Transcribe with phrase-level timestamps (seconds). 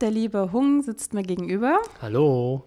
[0.00, 1.78] Der liebe Hung sitzt mir gegenüber.
[2.00, 2.64] Hallo.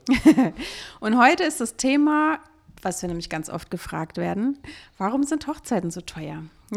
[0.99, 2.37] Und heute ist das Thema,
[2.83, 4.59] was wir nämlich ganz oft gefragt werden,
[4.99, 6.43] warum sind Hochzeiten so teuer?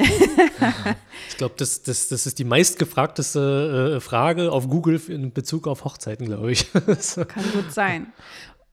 [1.29, 5.85] ich glaube, das, das, das ist die meistgefragteste äh, Frage auf Google in Bezug auf
[5.85, 6.73] Hochzeiten, glaube ich.
[6.73, 8.13] Kann gut sein.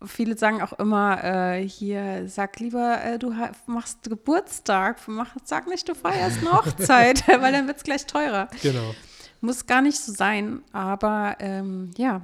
[0.05, 3.33] Viele sagen auch immer äh, hier, sag lieber, äh, du
[3.67, 8.47] machst Geburtstag, mach, sag nicht, du feierst eine Hochzeit, weil dann wird es gleich teurer.
[8.61, 8.93] Genau.
[9.43, 12.21] Muss gar nicht so sein, aber ähm, ja,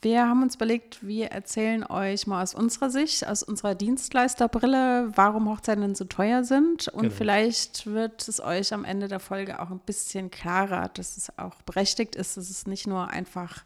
[0.00, 5.50] wir haben uns überlegt, wir erzählen euch mal aus unserer Sicht, aus unserer Dienstleisterbrille, warum
[5.50, 6.86] Hochzeiten so teuer sind.
[6.86, 7.14] Und genau.
[7.16, 11.62] vielleicht wird es euch am Ende der Folge auch ein bisschen klarer, dass es auch
[11.62, 13.64] berechtigt ist, dass es nicht nur einfach,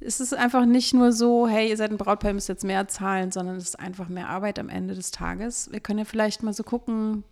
[0.00, 2.88] es ist einfach nicht nur so, hey, ihr seid ein Brautpaar, ihr müsst jetzt mehr
[2.88, 5.70] zahlen, sondern es ist einfach mehr Arbeit am Ende des Tages.
[5.70, 7.24] Wir können ja vielleicht mal so gucken,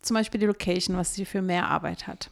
[0.00, 2.30] zum Beispiel die Location, was sie für mehr Arbeit hat.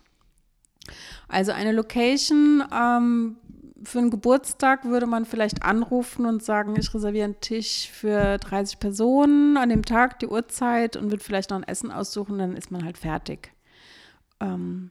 [1.28, 3.36] Also eine Location ähm,
[3.82, 8.78] für einen Geburtstag würde man vielleicht anrufen und sagen, ich reserviere einen Tisch für 30
[8.78, 12.70] Personen an dem Tag, die Uhrzeit und würde vielleicht noch ein Essen aussuchen, dann ist
[12.70, 13.52] man halt fertig.
[14.40, 14.90] Ähm,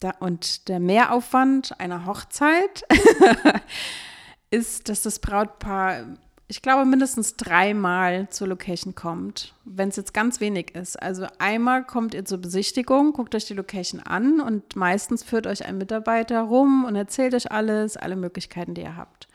[0.00, 2.84] da, und der Mehraufwand einer Hochzeit
[4.50, 6.04] ist, dass das Brautpaar
[6.48, 11.00] ich glaube, mindestens dreimal zur Location kommt, wenn es jetzt ganz wenig ist.
[11.00, 15.64] Also einmal kommt ihr zur Besichtigung, guckt euch die Location an und meistens führt euch
[15.64, 19.28] ein Mitarbeiter rum und erzählt euch alles, alle Möglichkeiten, die ihr habt.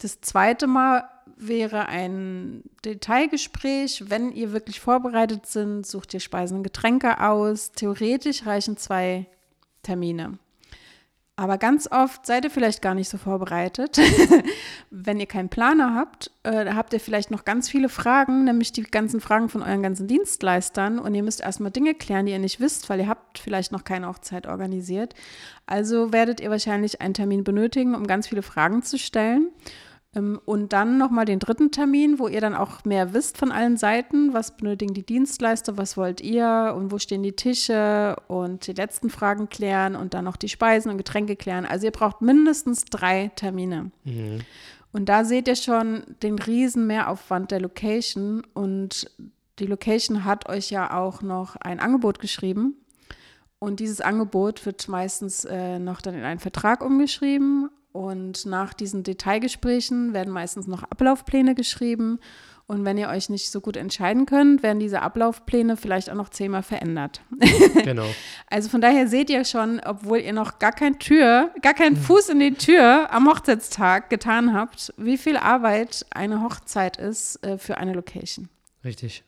[0.00, 4.04] Das zweite Mal wäre ein Detailgespräch.
[4.08, 7.72] Wenn ihr wirklich vorbereitet sind, sucht ihr Speisen und Getränke aus.
[7.72, 9.26] Theoretisch reichen zwei
[9.82, 10.38] Termine.
[11.36, 13.98] Aber ganz oft seid ihr vielleicht gar nicht so vorbereitet.
[14.90, 18.82] Wenn ihr keinen Planer habt, äh, habt ihr vielleicht noch ganz viele Fragen, nämlich die
[18.82, 21.00] ganzen Fragen von euren ganzen Dienstleistern.
[21.00, 23.82] Und ihr müsst erstmal Dinge klären, die ihr nicht wisst, weil ihr habt vielleicht noch
[23.82, 25.14] keine Hochzeit organisiert.
[25.66, 29.48] Also werdet ihr wahrscheinlich einen Termin benötigen, um ganz viele Fragen zu stellen.
[30.14, 33.76] Ähm, und dann nochmal den dritten Termin, wo ihr dann auch mehr wisst von allen
[33.76, 38.72] Seiten, was benötigen die Dienstleister, was wollt ihr und wo stehen die Tische und die
[38.72, 41.66] letzten Fragen klären und dann noch die Speisen und Getränke klären.
[41.66, 43.90] Also ihr braucht mindestens drei Termine.
[44.04, 44.40] Mhm.
[44.92, 49.10] Und da seht ihr schon den riesen Mehraufwand der Location und
[49.58, 52.76] die Location hat euch ja auch noch ein Angebot geschrieben.
[53.58, 59.04] Und dieses Angebot wird meistens äh, noch dann in einen Vertrag umgeschrieben und nach diesen
[59.04, 62.18] Detailgesprächen werden meistens noch Ablaufpläne geschrieben.
[62.66, 66.28] Und wenn ihr euch nicht so gut entscheiden könnt, werden diese Ablaufpläne vielleicht auch noch
[66.28, 67.20] zehnmal verändert.
[67.84, 68.06] Genau.
[68.50, 71.96] also von daher seht ihr schon, obwohl ihr noch gar keine Tür, gar keinen.
[71.96, 77.58] Fuß in die Tür am Hochzeitstag getan habt, wie viel Arbeit eine Hochzeit ist äh,
[77.58, 78.48] für eine Location.
[78.84, 79.22] Richtig.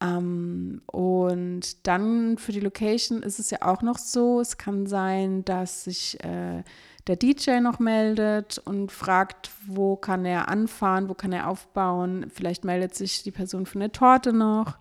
[0.00, 5.44] Ähm, und dann für die Location ist es ja auch noch so, es kann sein,
[5.44, 6.64] dass sich äh,
[7.06, 12.26] der DJ noch meldet und fragt, wo kann er anfahren, wo kann er aufbauen.
[12.32, 14.78] Vielleicht meldet sich die Person von der Torte noch.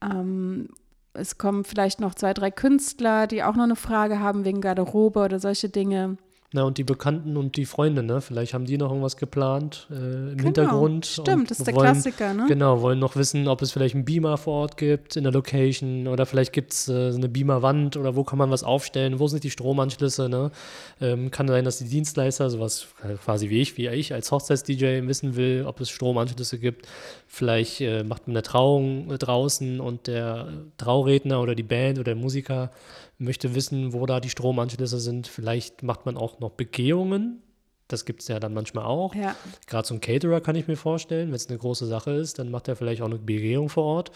[0.00, 0.68] Ähm,
[1.12, 5.20] es kommen vielleicht noch zwei, drei Künstler, die auch noch eine Frage haben wegen Garderobe
[5.20, 6.18] oder solche Dinge.
[6.56, 8.22] Na, und die Bekannten und die Freunde, ne?
[8.22, 11.04] Vielleicht haben die noch irgendwas geplant äh, im genau, Hintergrund.
[11.04, 12.46] Stimmt, das ist der wollen, Klassiker, ne?
[12.48, 16.08] Genau, wollen noch wissen, ob es vielleicht einen Beamer vor Ort gibt in der Location
[16.08, 19.44] oder vielleicht gibt es äh, eine Beamerwand oder wo kann man was aufstellen, wo sind
[19.44, 20.50] die Stromanschlüsse, ne?
[20.98, 22.86] Ähm, kann sein, dass die Dienstleister, sowas
[23.22, 26.88] quasi wie ich, wie ich als Hochzeits-DJ wissen will, ob es Stromanschlüsse gibt.
[27.26, 32.14] Vielleicht äh, macht man eine Trauung äh, draußen und der Trauredner oder die Band oder
[32.14, 32.70] der Musiker
[33.18, 35.26] möchte wissen, wo da die Stromanschlüsse sind.
[35.26, 37.42] Vielleicht macht man auch noch Begehungen.
[37.88, 39.14] Das gibt es ja dann manchmal auch.
[39.14, 39.36] Ja.
[39.66, 42.50] Gerade so ein Caterer kann ich mir vorstellen, wenn es eine große Sache ist, dann
[42.50, 44.10] macht er vielleicht auch eine Begehung vor Ort.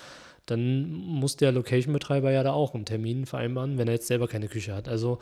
[0.46, 4.48] Dann muss der Location-Betreiber ja da auch einen Termin vereinbaren, wenn er jetzt selber keine
[4.48, 4.88] Küche hat.
[4.88, 5.18] Also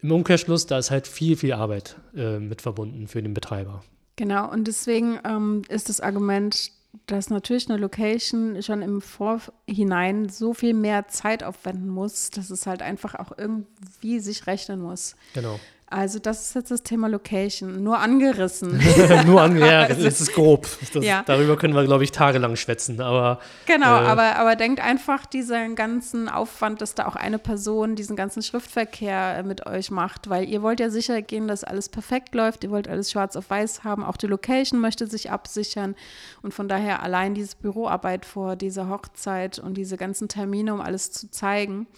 [0.00, 3.82] im Umkehrschluss, da ist halt viel, viel Arbeit äh, mit verbunden für den Betreiber.
[4.16, 6.70] Genau, und deswegen ähm, ist das Argument,
[7.06, 12.66] dass natürlich eine Location schon im Vorhinein so viel mehr Zeit aufwenden muss, dass es
[12.66, 15.14] halt einfach auch irgendwie sich rechnen muss.
[15.34, 15.60] Genau.
[15.92, 18.80] Also das ist jetzt das Thema Location, nur angerissen.
[19.26, 20.68] nur an, ja, das ist grob.
[20.94, 21.24] Das, ja.
[21.26, 23.00] Darüber können wir, glaube ich, tagelang schwätzen.
[23.00, 27.96] Aber, genau, äh, aber, aber denkt einfach diesen ganzen Aufwand, dass da auch eine Person
[27.96, 31.88] diesen ganzen Schriftverkehr äh, mit euch macht, weil ihr wollt ja sicher gehen, dass alles
[31.88, 35.96] perfekt läuft, ihr wollt alles schwarz auf weiß haben, auch die Location möchte sich absichern
[36.42, 41.10] und von daher allein diese Büroarbeit vor dieser Hochzeit und diese ganzen Termine, um alles
[41.10, 41.88] zu zeigen,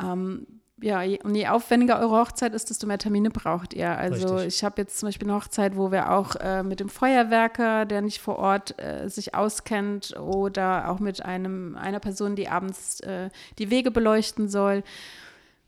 [0.00, 0.46] ähm,
[0.84, 3.96] ja, je, und je aufwendiger eure Hochzeit ist, desto mehr Termine braucht ihr.
[3.96, 4.54] Also Richtig.
[4.54, 8.02] ich habe jetzt zum Beispiel eine Hochzeit, wo wir auch äh, mit dem Feuerwerker, der
[8.02, 13.30] nicht vor Ort äh, sich auskennt, oder auch mit einem, einer Person, die abends äh,
[13.58, 14.82] die Wege beleuchten soll.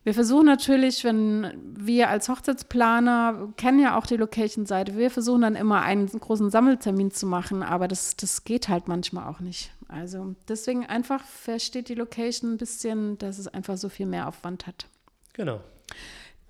[0.04, 5.56] Wir versuchen natürlich, wenn wir als Hochzeitsplaner kennen ja auch die Location-Seite, wir versuchen dann
[5.56, 9.72] immer einen großen Sammeltermin zu machen, aber das, das geht halt manchmal auch nicht.
[9.88, 14.66] Also deswegen einfach versteht die Location ein bisschen, dass es einfach so viel mehr Aufwand
[14.66, 14.86] hat.
[15.36, 15.60] Genau.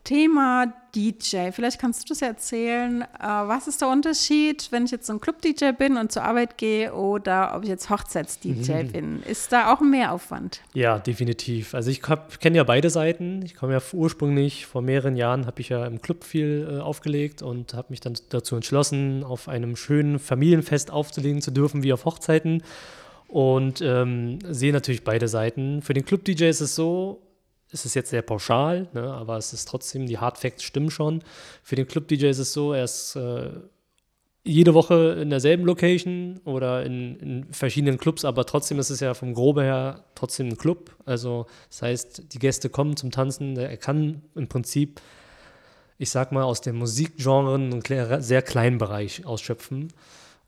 [0.07, 1.51] Thema DJ.
[1.51, 3.03] Vielleicht kannst du das erzählen.
[3.03, 6.59] Äh, was ist der Unterschied, wenn ich jetzt so ein Club-DJ bin und zur Arbeit
[6.59, 8.93] gehe oder ob ich jetzt Hochzeits-DJ mhm.
[8.93, 9.23] bin?
[9.25, 10.61] Ist da auch ein Mehraufwand?
[10.75, 11.75] Ja, definitiv.
[11.75, 13.43] Also ich kenne ja beide Seiten.
[13.45, 17.43] Ich komme ja ursprünglich, vor mehreren Jahren habe ich ja im Club viel äh, aufgelegt
[17.43, 22.05] und habe mich dann dazu entschlossen, auf einem schönen Familienfest aufzulegen zu dürfen, wie auf
[22.05, 22.63] Hochzeiten.
[23.27, 25.83] Und ähm, sehe natürlich beide Seiten.
[25.83, 27.26] Für den Club-DJ ist es so,
[27.73, 31.23] es ist jetzt sehr pauschal, ne, aber es ist trotzdem, die Hard Facts stimmen schon.
[31.63, 33.51] Für den Club-DJ ist es so, er ist äh,
[34.45, 39.13] jede Woche in derselben Location oder in, in, verschiedenen Clubs, aber trotzdem ist es ja
[39.15, 40.95] vom Grobe her trotzdem ein Club.
[41.05, 45.01] Also das heißt, die Gäste kommen zum Tanzen, er kann im Prinzip,
[45.99, 47.83] ich sag mal, aus dem Musikgenre einen
[48.23, 49.93] sehr kleinen Bereich ausschöpfen.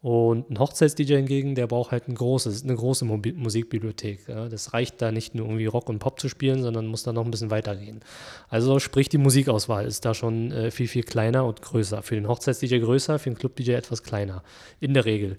[0.01, 4.29] Und ein Hochzeits-DJ hingegen, der braucht halt ein großes, eine große Musikbibliothek.
[4.29, 4.49] Ja.
[4.49, 7.25] Das reicht da nicht nur irgendwie Rock und Pop zu spielen, sondern muss da noch
[7.25, 8.01] ein bisschen weitergehen.
[8.49, 12.03] Also sprich, die Musikauswahl ist da schon äh, viel, viel kleiner und größer.
[12.03, 14.45] Für den Hochzeits-DJ größer, für den Club-DJ etwas kleiner.
[14.79, 15.39] In der Regel.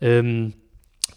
[0.00, 0.54] Ähm,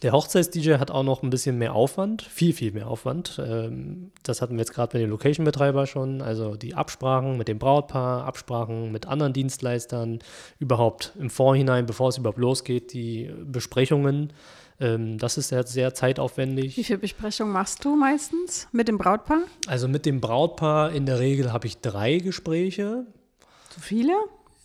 [0.01, 3.39] der Hochzeits-DJ hat auch noch ein bisschen mehr Aufwand, viel, viel mehr Aufwand.
[3.45, 6.21] Ähm, das hatten wir jetzt gerade mit dem Location-Betreiber schon.
[6.21, 10.19] Also die Absprachen mit dem Brautpaar, Absprachen mit anderen Dienstleistern,
[10.59, 14.33] überhaupt im Vorhinein, bevor es überhaupt losgeht, die Besprechungen.
[14.79, 16.75] Ähm, das ist sehr, sehr zeitaufwendig.
[16.77, 19.43] Wie viele Besprechungen machst du meistens mit dem Brautpaar?
[19.67, 23.05] Also mit dem Brautpaar in der Regel habe ich drei Gespräche.
[23.69, 24.13] Zu viele?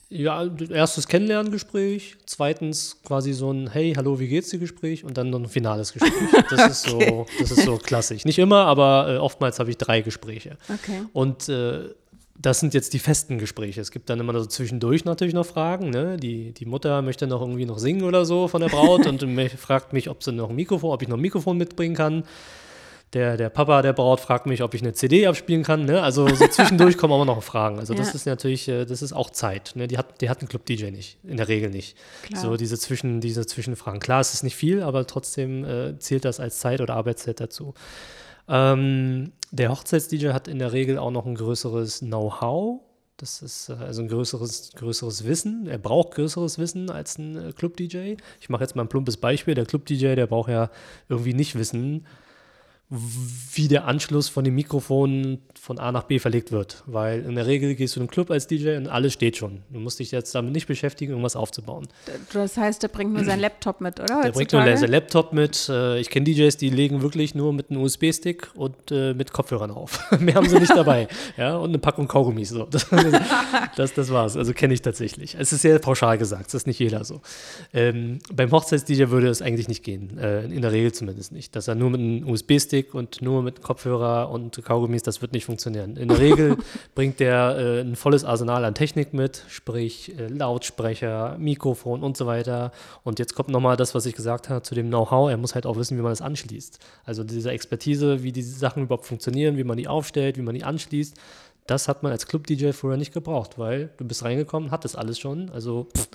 [0.08, 5.30] Ja, erstes Kennenlerngespräch, zweitens quasi so ein Hey, hallo, wie geht's dir Gespräch und dann
[5.30, 6.12] noch ein finales Gespräch.
[6.50, 6.70] Das okay.
[6.70, 8.24] ist so, das ist so klassisch.
[8.24, 10.58] Nicht immer, aber äh, oftmals habe ich drei Gespräche.
[10.72, 11.02] Okay.
[11.12, 11.88] Und äh,
[12.38, 13.80] das sind jetzt die festen Gespräche.
[13.80, 15.90] Es gibt dann immer so zwischendurch natürlich noch Fragen.
[15.90, 16.16] Ne?
[16.18, 19.24] Die, die Mutter möchte noch irgendwie noch singen oder so von der Braut und
[19.58, 22.22] fragt mich, ob sie noch ein Mikrofon, ob ich noch ein Mikrofon mitbringen kann
[23.12, 25.84] der, der Papa der Braut fragt mich, ob ich eine CD abspielen kann.
[25.84, 26.02] Ne?
[26.02, 27.78] Also so zwischendurch kommen auch noch Fragen.
[27.78, 29.72] Also das ist natürlich, äh, das ist auch Zeit.
[29.74, 29.86] Ne?
[29.86, 31.96] Die, hat, die hat ein Club-DJ nicht, in der Regel nicht.
[32.22, 32.42] Klar.
[32.42, 34.00] So diese, Zwischen, diese Zwischenfragen.
[34.00, 37.74] Klar, es ist nicht viel, aber trotzdem äh, zählt das als Zeit oder Arbeitszeit dazu.
[38.48, 42.80] Ähm, der Hochzeits-DJ hat in der Regel auch noch ein größeres Know-how.
[43.16, 45.66] Das ist äh, also ein größeres, größeres Wissen.
[45.68, 48.16] Er braucht größeres Wissen als ein äh, Club-DJ.
[48.40, 49.54] Ich mache jetzt mal ein plumpes Beispiel.
[49.54, 50.70] Der Club-DJ, der braucht ja
[51.08, 52.04] irgendwie nicht wissen,
[52.88, 56.84] wie der Anschluss von dem Mikrofon von A nach B verlegt wird.
[56.86, 59.62] Weil in der Regel gehst du in den Club als DJ und alles steht schon.
[59.70, 61.88] Du musst dich jetzt damit nicht beschäftigen, irgendwas aufzubauen.
[62.32, 64.22] Das heißt, der bringt nur seinen Laptop mit, oder?
[64.22, 65.68] Der bringt nur seinen Laptop mit.
[65.68, 69.72] Äh, ich kenne DJs, die legen wirklich nur mit einem USB-Stick und äh, mit Kopfhörern
[69.72, 70.08] auf.
[70.20, 71.08] Mehr haben sie nicht dabei.
[71.36, 72.50] ja, und eine Packung Kaugummis.
[72.50, 72.66] So.
[72.66, 72.86] Das,
[73.76, 74.36] das, das war's.
[74.36, 75.36] Also kenne ich tatsächlich.
[75.36, 77.22] Es ist sehr pauschal gesagt, das ist nicht jeder so.
[77.74, 80.16] Ähm, beim Hochzeits-DJ würde es eigentlich nicht gehen.
[80.16, 81.56] Äh, in der Regel zumindest nicht.
[81.56, 85.44] Dass er nur mit einem USB-Stick und nur mit Kopfhörer und Kaugummis, das wird nicht
[85.44, 85.96] funktionieren funktionieren.
[85.96, 86.56] In der Regel
[86.94, 92.26] bringt der äh, ein volles Arsenal an Technik mit, sprich äh, Lautsprecher, Mikrofon und so
[92.26, 92.72] weiter.
[93.04, 95.30] Und jetzt kommt nochmal das, was ich gesagt habe, zu dem Know-how.
[95.30, 96.78] Er muss halt auch wissen, wie man das anschließt.
[97.04, 100.64] Also diese Expertise, wie diese Sachen überhaupt funktionieren, wie man die aufstellt, wie man die
[100.64, 101.16] anschließt.
[101.66, 105.48] Das hat man als Club-DJ vorher nicht gebraucht, weil du bist reingekommen, hattest alles schon.
[105.50, 106.08] Also pff,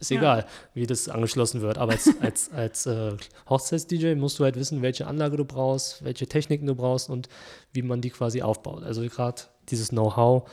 [0.00, 0.46] ist egal, ja.
[0.74, 1.78] wie das angeschlossen wird.
[1.78, 3.16] Aber als, als, als äh,
[3.48, 7.28] Hochzeits-DJ musst du halt wissen, welche Anlage du brauchst, welche Techniken du brauchst und
[7.72, 8.82] wie man die quasi aufbaut.
[8.84, 10.48] Also gerade dieses Know-how,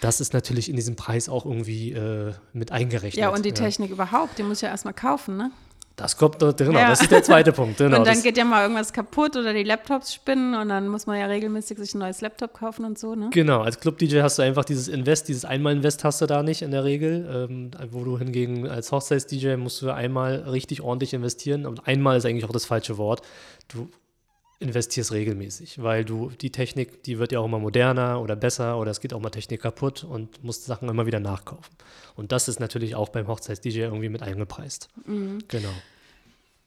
[0.00, 3.20] das ist natürlich in diesem Preis auch irgendwie äh, mit eingerechnet.
[3.20, 3.54] Ja, und die ja.
[3.54, 5.50] Technik überhaupt, die muss ich ja erstmal kaufen, ne?
[5.96, 6.88] Das kommt, genau, ja.
[6.88, 7.78] das ist der zweite Punkt.
[7.78, 11.06] Genau, und dann geht ja mal irgendwas kaputt oder die Laptops spinnen und dann muss
[11.06, 13.30] man ja regelmäßig sich ein neues Laptop kaufen und so, ne?
[13.32, 16.72] Genau, als Club-DJ hast du einfach dieses Invest, dieses Einmal-Invest hast du da nicht in
[16.72, 21.86] der Regel, ähm, wo du hingegen als Hochzeits-DJ musst du einmal richtig ordentlich investieren und
[21.86, 23.22] einmal ist eigentlich auch das falsche Wort.
[23.68, 23.88] Du
[24.60, 28.90] investierst regelmäßig, weil du die Technik, die wird ja auch immer moderner oder besser oder
[28.90, 31.74] es geht auch mal Technik kaputt und musst Sachen immer wieder nachkaufen.
[32.16, 34.88] Und das ist natürlich auch beim Hochzeits-DJ irgendwie mit eingepreist.
[35.06, 35.38] Mhm.
[35.48, 35.74] Genau.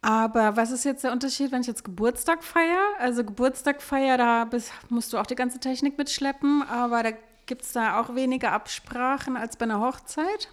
[0.01, 2.94] Aber was ist jetzt der Unterschied, wenn ich jetzt Geburtstag feiere?
[3.00, 7.12] Also Geburtstag feiere, da bist, musst du auch die ganze Technik mitschleppen, aber da
[7.46, 10.50] gibt es da auch weniger Absprachen als bei einer Hochzeit?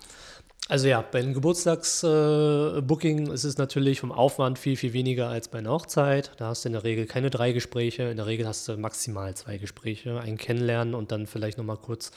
[0.69, 5.49] Also ja, bei einem Geburtstagsbooking äh, ist es natürlich vom Aufwand viel, viel weniger als
[5.49, 6.33] bei einer Hochzeit.
[6.39, 8.05] Da hast du in der Regel keine drei Gespräche.
[8.05, 10.19] In der Regel hast du maximal zwei Gespräche.
[10.21, 12.13] Ein Kennenlernen und dann vielleicht nochmal kurz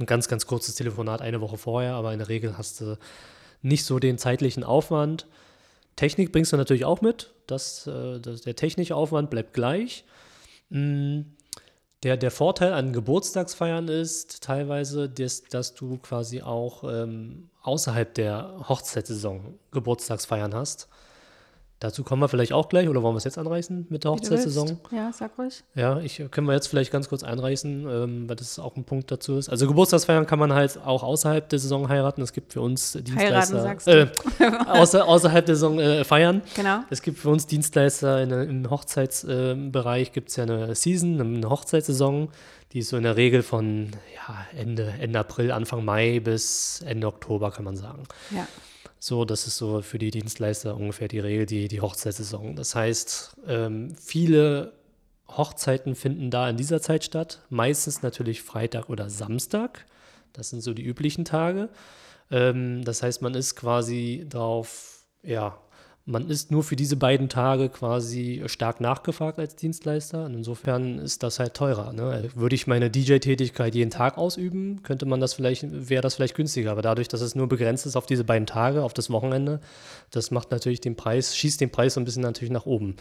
[0.00, 1.94] ein ganz, ganz kurzes Telefonat eine Woche vorher.
[1.94, 2.98] Aber in der Regel hast du
[3.62, 5.28] nicht so den zeitlichen Aufwand.
[5.94, 7.32] Technik bringst du natürlich auch mit.
[7.46, 10.04] Das, äh, das der technische Aufwand bleibt gleich.
[10.68, 11.26] Mhm.
[12.02, 18.54] Der, der Vorteil an Geburtstagsfeiern ist teilweise, dass, dass du quasi auch ähm, außerhalb der
[18.68, 20.88] Hochzeitssaison Geburtstagsfeiern hast.
[21.84, 24.78] Dazu kommen wir vielleicht auch gleich, oder wollen wir es jetzt anreißen mit der Hochzeitssaison?
[24.90, 25.62] Ja, sag ruhig.
[25.74, 29.10] Ja, ich können wir jetzt vielleicht ganz kurz einreißen, ähm, weil das auch ein Punkt
[29.10, 29.50] dazu ist.
[29.50, 32.22] Also Geburtstagsfeiern kann man halt auch außerhalb der Saison heiraten.
[32.22, 33.58] Es gibt für uns Dienstleister.
[33.58, 33.88] Heiraten, sagst.
[33.88, 34.06] Äh,
[34.66, 36.40] außer, außerhalb der Saison äh, feiern.
[36.56, 36.78] Genau.
[36.88, 41.50] Es gibt für uns Dienstleister in, im Hochzeitsbereich äh, gibt es ja eine Season, eine
[41.50, 42.30] Hochzeitssaison.
[42.72, 47.08] Die ist so in der Regel von ja, Ende, Ende April, Anfang Mai bis Ende
[47.08, 48.04] Oktober, kann man sagen.
[48.30, 48.48] Ja.
[49.06, 52.56] So, das ist so für die Dienstleister ungefähr die Regel, die, die Hochzeitssaison.
[52.56, 54.72] Das heißt, ähm, viele
[55.28, 57.42] Hochzeiten finden da in dieser Zeit statt.
[57.50, 59.84] Meistens natürlich Freitag oder Samstag.
[60.32, 61.68] Das sind so die üblichen Tage.
[62.30, 65.58] Ähm, das heißt, man ist quasi darauf, ja,
[66.06, 70.26] man ist nur für diese beiden Tage quasi stark nachgefragt als Dienstleister.
[70.26, 71.94] Und insofern ist das halt teurer.
[71.94, 72.28] Ne?
[72.34, 76.72] Würde ich meine DJ-Tätigkeit jeden Tag ausüben, könnte man das vielleicht, wäre das vielleicht günstiger.
[76.72, 79.60] Aber dadurch, dass es nur begrenzt ist auf diese beiden Tage, auf das Wochenende,
[80.10, 82.96] das macht natürlich den Preis, schießt den Preis so ein bisschen natürlich nach oben.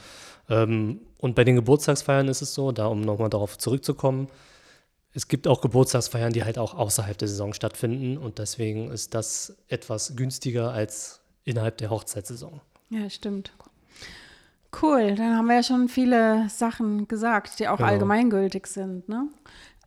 [0.50, 4.30] Ähm, und bei den Geburtstagsfeiern ist es so, da um nochmal darauf zurückzukommen,
[5.14, 8.18] es gibt auch Geburtstagsfeiern, die halt auch außerhalb der Saison stattfinden.
[8.18, 12.62] Und deswegen ist das etwas günstiger als innerhalb der Hochzeitssaison.
[12.94, 13.52] Ja, stimmt.
[14.82, 17.90] Cool, dann haben wir ja schon viele Sachen gesagt, die auch genau.
[17.90, 19.10] allgemeingültig sind.
[19.10, 19.28] Ne?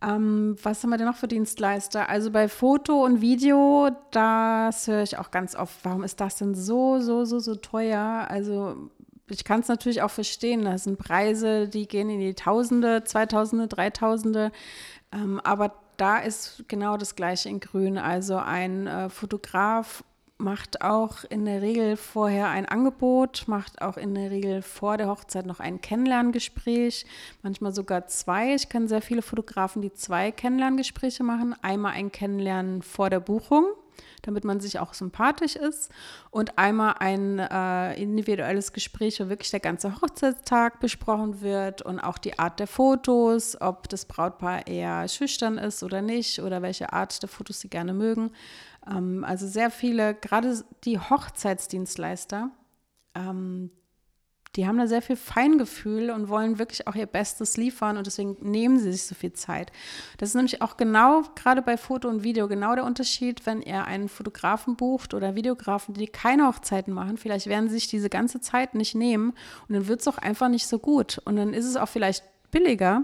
[0.01, 2.09] Ähm, was haben wir denn noch für Dienstleister?
[2.09, 5.73] Also bei Foto und Video, das höre ich auch ganz oft.
[5.83, 8.27] Warum ist das denn so, so, so, so teuer?
[8.29, 8.89] Also
[9.29, 10.63] ich kann es natürlich auch verstehen.
[10.63, 14.51] Das sind Preise, die gehen in die Tausende, Zweitausende, Dreitausende.
[15.13, 17.97] Ähm, aber da ist genau das Gleiche in Grün.
[17.97, 20.03] Also ein äh, Fotograf
[20.37, 25.07] macht auch in der Regel vorher ein Angebot, macht auch in der Regel vor der
[25.07, 27.05] Hochzeit noch ein Kennenlerngespräch,
[27.41, 28.53] manchmal sogar zwei.
[28.53, 31.55] Ich kenne sehr viele Fotografen, die zwei Kennenlerngespräche machen.
[31.61, 33.65] Einmal ein Kennenlernen vor der Buchung,
[34.21, 35.91] damit man sich auch sympathisch ist,
[36.29, 42.17] und einmal ein äh, individuelles Gespräch, wo wirklich der ganze Hochzeitstag besprochen wird und auch
[42.17, 47.21] die Art der Fotos, ob das Brautpaar eher schüchtern ist oder nicht oder welche Art
[47.21, 48.31] der Fotos sie gerne mögen.
[48.89, 52.51] Ähm, also sehr viele, gerade die Hochzeitsdienstleister,
[53.15, 53.71] ähm,
[54.55, 58.37] die haben da sehr viel Feingefühl und wollen wirklich auch ihr Bestes liefern und deswegen
[58.41, 59.71] nehmen sie sich so viel Zeit.
[60.17, 63.85] Das ist nämlich auch genau, gerade bei Foto und Video, genau der Unterschied, wenn ihr
[63.85, 67.17] einen Fotografen bucht oder Videografen, die keine Hochzeiten machen.
[67.17, 69.33] Vielleicht werden sie sich diese ganze Zeit nicht nehmen
[69.67, 72.23] und dann wird es auch einfach nicht so gut und dann ist es auch vielleicht
[72.51, 73.03] billiger.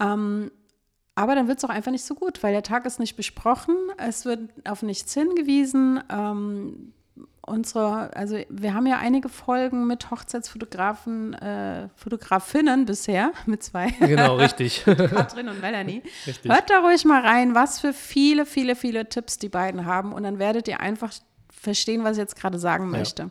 [0.00, 0.50] Ähm,
[1.14, 3.76] aber dann wird es auch einfach nicht so gut, weil der Tag ist nicht besprochen,
[3.98, 6.02] es wird auf nichts hingewiesen.
[6.08, 6.94] Ähm,
[7.46, 13.88] unsere, also wir haben ja einige Folgen mit Hochzeitsfotografen, äh, Fotografinnen bisher, mit zwei.
[14.00, 14.84] Genau, richtig.
[14.84, 16.02] Katrin und Melanie.
[16.26, 16.50] Richtig.
[16.50, 20.22] Hört da ruhig mal rein, was für viele, viele, viele Tipps die beiden haben und
[20.22, 21.12] dann werdet ihr einfach
[21.50, 23.22] verstehen, was ich jetzt gerade sagen möchte.
[23.22, 23.30] Ja.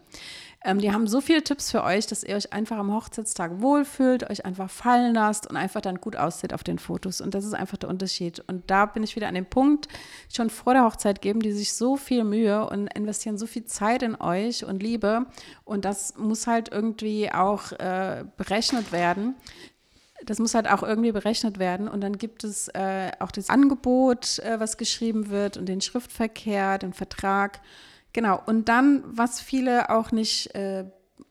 [0.64, 4.30] Ähm, die haben so viele Tipps für euch, dass ihr euch einfach am Hochzeitstag wohlfühlt,
[4.30, 7.20] euch einfach fallen lasst und einfach dann gut aussieht auf den Fotos.
[7.20, 8.44] Und das ist einfach der Unterschied.
[8.48, 9.88] Und da bin ich wieder an dem Punkt,
[10.32, 14.04] schon vor der Hochzeit geben die sich so viel Mühe und investieren so viel Zeit
[14.04, 15.26] in euch und Liebe.
[15.66, 19.36] Und das muss halt irgendwie auch äh, berechnet werden
[20.26, 21.88] das muss halt auch irgendwie berechnet werden.
[21.88, 26.78] Und dann gibt es äh, auch das Angebot, äh, was geschrieben wird und den Schriftverkehr,
[26.78, 27.60] den Vertrag.
[28.14, 30.86] Genau, und dann, was viele auch nicht, äh,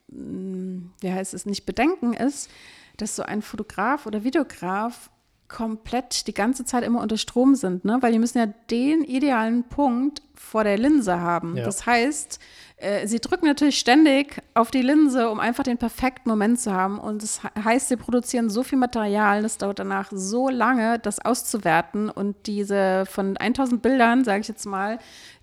[0.09, 2.51] wie heißt es, nicht bedenken, ist,
[2.97, 5.11] dass so ein Fotograf oder Videograf
[5.49, 7.99] komplett die ganze Zeit immer unter Strom sind, ne?
[8.01, 11.57] weil die müssen ja den idealen Punkt vor der Linse haben.
[11.57, 11.65] Ja.
[11.65, 12.39] Das heißt,
[12.81, 16.99] äh, sie drücken natürlich ständig auf die Linse, um einfach den perfekten Moment zu haben.
[16.99, 22.09] Und das heißt, sie produzieren so viel Material, das dauert danach so lange, das auszuwerten
[22.09, 24.99] und diese von 1000 Bildern, sage ich jetzt mal,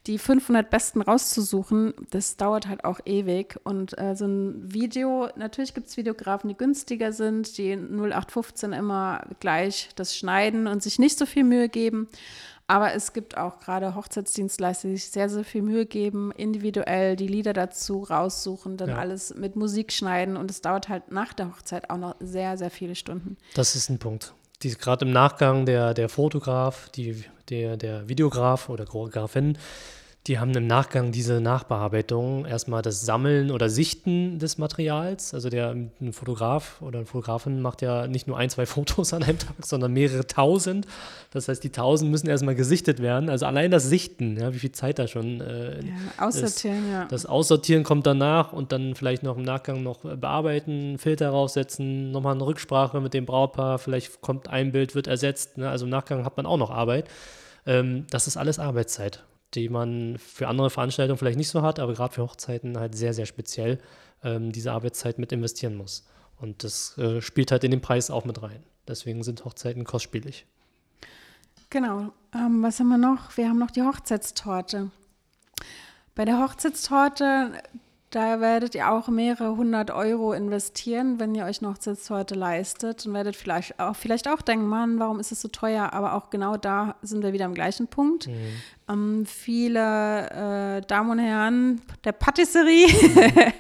[0.08, 3.60] die 500 besten rauszusuchen, das dauert halt auch ewig.
[3.64, 9.26] Und äh, so ein Video, natürlich gibt es Videografen, die günstiger sind, die 0815 immer
[9.40, 12.08] gleich das schneiden und sich nicht so viel Mühe geben.
[12.70, 17.28] Aber es gibt auch gerade Hochzeitsdienstleister, die sich sehr, sehr viel Mühe geben, individuell die
[17.28, 18.98] Lieder dazu raussuchen, dann ja.
[18.98, 20.36] alles mit Musik schneiden.
[20.36, 23.38] Und es dauert halt nach der Hochzeit auch noch sehr, sehr viele Stunden.
[23.54, 24.34] Das ist ein Punkt.
[24.60, 29.58] Gerade im Nachgang der, der Fotograf, die, der, der Videograf oder Choreografin,
[30.28, 35.34] die haben im Nachgang diese Nachbearbeitung erstmal das Sammeln oder Sichten des Materials.
[35.34, 39.24] Also der ein Fotograf oder eine Fotografin macht ja nicht nur ein, zwei Fotos an
[39.24, 40.86] einem Tag, sondern mehrere tausend.
[41.32, 43.30] Das heißt, die tausend müssen erstmal gesichtet werden.
[43.30, 46.92] Also allein das Sichten, ja, wie viel Zeit da schon äh, ja, Aussortieren, ist.
[46.92, 47.06] ja.
[47.06, 52.36] Das Aussortieren kommt danach und dann vielleicht noch im Nachgang noch bearbeiten, Filter raussetzen, nochmal
[52.36, 55.58] eine Rücksprache mit dem Brautpaar, vielleicht kommt ein Bild, wird ersetzt.
[55.58, 55.70] Ne?
[55.70, 57.08] Also im Nachgang hat man auch noch Arbeit.
[57.66, 59.24] Ähm, das ist alles Arbeitszeit
[59.54, 63.14] die man für andere Veranstaltungen vielleicht nicht so hat, aber gerade für Hochzeiten halt sehr,
[63.14, 63.80] sehr speziell
[64.24, 66.06] ähm, diese Arbeitszeit mit investieren muss.
[66.40, 68.64] Und das äh, spielt halt in den Preis auch mit rein.
[68.88, 70.46] Deswegen sind Hochzeiten kostspielig.
[71.70, 72.12] Genau.
[72.34, 73.36] Ähm, was haben wir noch?
[73.38, 74.92] Wir haben noch die Hochzeitstorte.
[76.16, 77.52] Bei der Hochzeitstorte,
[78.10, 83.14] da werdet ihr auch mehrere hundert Euro investieren, wenn ihr euch noch Hochzeitstorte leistet und
[83.14, 85.92] werdet vielleicht auch, vielleicht auch denken, Mann, warum ist es so teuer?
[85.92, 88.28] Aber auch genau da sind wir wieder am gleichen Punkt.
[88.28, 88.34] Mhm.
[88.88, 92.88] Ähm, viele äh, Damen und Herren der Patisserie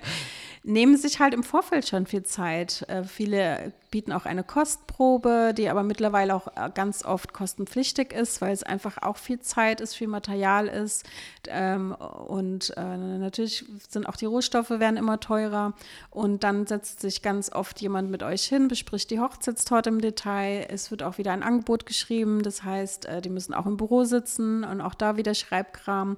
[0.63, 2.85] nehmen sich halt im Vorfeld schon viel Zeit.
[2.87, 8.41] Äh, viele bieten auch eine Kostprobe, die aber mittlerweile auch äh, ganz oft kostenpflichtig ist,
[8.41, 11.05] weil es einfach auch viel Zeit ist, viel Material ist.
[11.47, 15.73] Ähm, und äh, natürlich sind auch die Rohstoffe werden immer teurer.
[16.09, 20.67] Und dann setzt sich ganz oft jemand mit euch hin, bespricht die Hochzeitstorte im Detail.
[20.69, 22.43] Es wird auch wieder ein Angebot geschrieben.
[22.43, 26.17] Das heißt, äh, die müssen auch im Büro sitzen und auch da wieder Schreibkram.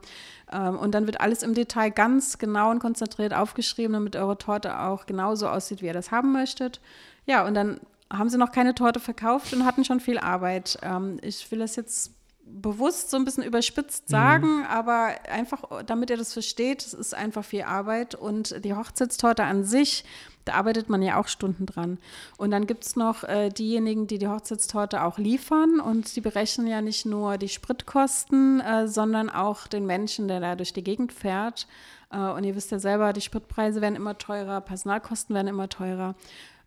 [0.52, 4.80] Ähm, und dann wird alles im Detail ganz genau und konzentriert aufgeschrieben, damit eure Torte
[4.80, 6.82] auch genauso aussieht, wie ihr das haben möchtet.
[7.30, 7.80] Ja, und dann
[8.12, 10.80] haben sie noch keine Torte verkauft und hatten schon viel Arbeit.
[10.82, 12.12] Ähm, ich will das jetzt
[12.44, 14.12] bewusst so ein bisschen überspitzt mhm.
[14.12, 14.66] sagen, mhm.
[14.66, 19.64] aber einfach, damit ihr das versteht, es ist einfach viel Arbeit und die Hochzeitstorte an
[19.64, 20.06] sich,
[20.46, 22.00] da arbeitet man ja auch Stunden dran.
[22.38, 26.66] Und dann gibt es noch äh, diejenigen, die die Hochzeitstorte auch liefern und die berechnen
[26.66, 31.14] ja nicht nur die Spritkosten, äh, sondern auch den Menschen, der da durch die Gegend
[31.14, 31.68] fährt.
[32.12, 36.16] Äh, und ihr wisst ja selber, die Spritpreise werden immer teurer, Personalkosten werden immer teurer.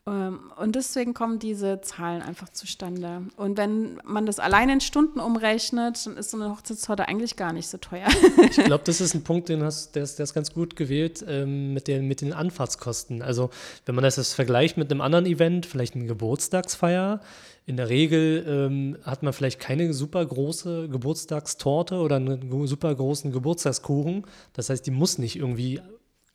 [0.09, 3.23] Ähm, und deswegen kommen diese Zahlen einfach zustande.
[3.37, 7.53] Und wenn man das allein in Stunden umrechnet, dann ist so eine Hochzeitstorte eigentlich gar
[7.53, 8.09] nicht so teuer.
[8.51, 11.25] ich glaube, das ist ein Punkt, den hast, der, ist, der ist ganz gut gewählt
[11.29, 13.23] ähm, mit, den, mit den Anfahrtskosten.
[13.23, 13.51] Also
[13.87, 17.21] wenn man das jetzt vergleicht mit einem anderen Event, vielleicht eine Geburtstagsfeier,
[17.65, 23.31] in der Regel ähm, hat man vielleicht keine super große Geburtstagstorte oder einen super großen
[23.31, 24.27] Geburtstagskuchen.
[24.53, 25.81] Das heißt, die muss nicht irgendwie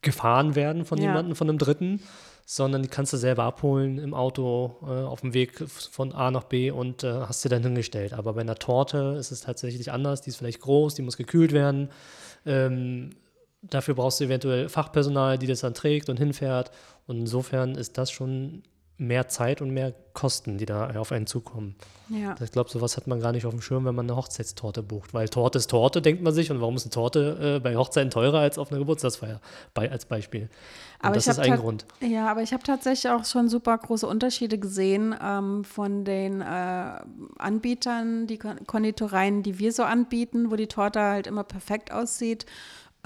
[0.01, 1.05] gefahren werden von ja.
[1.05, 2.01] jemandem, von einem Dritten
[2.49, 6.45] sondern die kannst du selber abholen im Auto äh, auf dem Weg von A nach
[6.45, 8.13] B und äh, hast sie dann hingestellt.
[8.13, 10.21] Aber bei einer Torte ist es tatsächlich anders.
[10.21, 11.89] Die ist vielleicht groß, die muss gekühlt werden.
[12.45, 13.09] Ähm,
[13.61, 16.71] dafür brauchst du eventuell Fachpersonal, die das dann trägt und hinfährt.
[17.05, 18.63] Und insofern ist das schon
[18.97, 21.75] mehr Zeit und mehr Kosten, die da auf einen zukommen.
[22.09, 22.35] Ja.
[22.41, 25.13] Ich glaube, sowas hat man gar nicht auf dem Schirm, wenn man eine Hochzeitstorte bucht.
[25.13, 26.49] Weil Torte ist Torte, denkt man sich.
[26.49, 29.39] Und warum ist eine Torte äh, bei Hochzeiten teurer als auf einer Geburtstagsfeier?
[29.75, 30.43] Bei, als Beispiel.
[30.43, 30.49] Und
[31.05, 31.85] aber das ist ein Grund.
[31.99, 36.45] Ja, aber ich habe tatsächlich auch schon super große Unterschiede gesehen ähm, von den äh,
[37.37, 42.47] Anbietern, die Konditoreien, die wir so anbieten, wo die Torte halt immer perfekt aussieht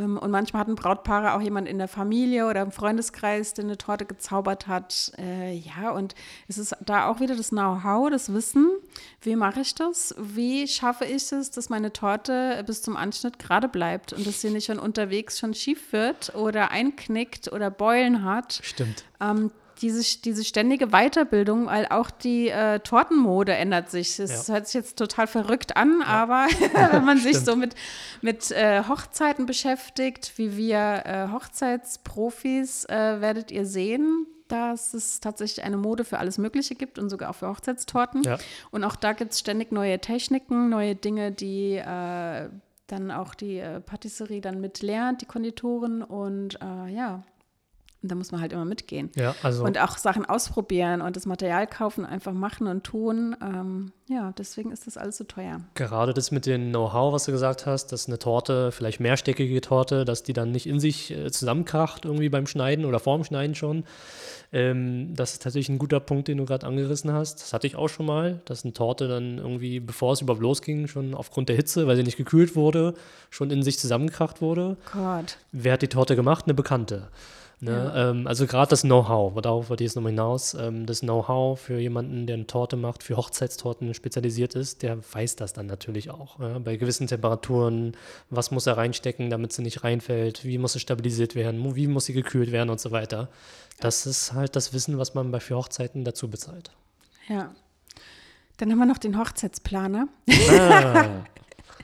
[0.02, 4.06] und manchmal hatten Brautpaare auch jemand in der Familie oder im Freundeskreis, der eine Torte
[4.06, 5.12] gezaubert hat.
[5.18, 6.16] Äh, ja, und
[6.48, 8.70] es ist da auch wieder das Know-how, das Wissen.
[9.22, 10.16] Wie mache ich das?
[10.18, 14.50] Wie schaffe ich es, dass meine Torte bis zum Anschnitt gerade bleibt und dass sie
[14.50, 18.60] nicht schon unterwegs schon schief wird oder einknickt oder Beulen hat?
[18.64, 19.06] Stimmt.
[19.20, 24.18] Ähm, diese, diese ständige Weiterbildung, weil auch die äh, Tortenmode ändert sich.
[24.18, 24.54] Das ja.
[24.54, 26.06] hört sich jetzt total verrückt an, ja.
[26.06, 26.48] aber
[26.92, 27.76] wenn man sich so mit,
[28.22, 35.66] mit äh, Hochzeiten beschäftigt, wie wir äh, Hochzeitsprofis, äh, werdet ihr sehen, dass es tatsächlich
[35.66, 38.24] eine Mode für alles Mögliche gibt und sogar auch für Hochzeitstorten.
[38.24, 38.38] Ja.
[38.70, 42.50] Und auch da gibt es ständig neue Techniken, neue Dinge, die äh,
[42.88, 46.04] dann auch die äh, Patisserie dann mit lernt, die Konditoren.
[46.04, 47.24] Und ja,
[48.02, 49.12] Und da muss man halt immer mitgehen.
[49.16, 53.36] Ja, also Und auch Sachen ausprobieren und das Material kaufen, einfach machen und tun.
[53.42, 55.62] Ähm, ja, deswegen ist das alles so teuer.
[55.76, 60.04] gerade das mit dem Know-how, was du gesagt hast, dass eine Torte, vielleicht mehrstöckige Torte,
[60.04, 63.86] dass die dann nicht in sich äh, zusammenkracht irgendwie beim Schneiden oder vorm Schneiden schon.
[64.52, 67.42] Ähm, das ist tatsächlich ein guter Punkt, den du gerade angerissen hast.
[67.42, 70.88] Das hatte ich auch schon mal, dass eine Torte dann irgendwie, bevor es überhaupt losging,
[70.88, 72.96] schon aufgrund der Hitze, weil sie nicht gekühlt wurde,
[73.30, 74.76] schon in sich zusammengekracht wurde.
[74.92, 75.38] Gott.
[75.52, 76.46] Wer hat die Torte gemacht?
[76.46, 77.10] Eine Bekannte.
[77.64, 77.94] Ne?
[77.96, 81.78] Ähm, also gerade das Know-how, darauf wollte ich jetzt nochmal hinaus, ähm, das Know-how für
[81.80, 86.40] jemanden, der eine Torte macht, für Hochzeitstorten spezialisiert ist, der weiß das dann natürlich auch.
[86.40, 86.58] Ja?
[86.58, 87.96] Bei gewissen Temperaturen,
[88.32, 92.06] was muss er reinstecken, damit sie nicht reinfällt, wie muss sie stabilisiert werden, wie muss
[92.06, 93.30] sie gekühlt werden und so weiter.
[93.80, 96.72] Das ist halt das Wissen, was man bei für Hochzeiten dazu bezahlt.
[97.30, 97.54] Ja.
[98.58, 100.08] Dann haben wir noch den Hochzeitsplaner.
[100.50, 101.06] Ah,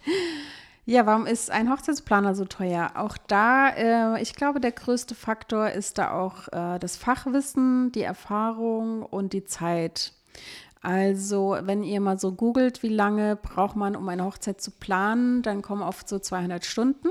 [0.90, 2.92] Ja, warum ist ein Hochzeitsplaner so teuer?
[2.96, 8.04] Auch da, äh, ich glaube, der größte Faktor ist da auch äh, das Fachwissen, die
[8.04, 10.14] Erfahrung und die Zeit.
[10.82, 15.42] Also, wenn ihr mal so googelt, wie lange braucht man, um eine Hochzeit zu planen,
[15.42, 17.10] dann kommen oft so 200 Stunden.